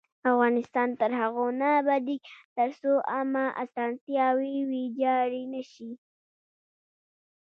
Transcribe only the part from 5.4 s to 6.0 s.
نشي.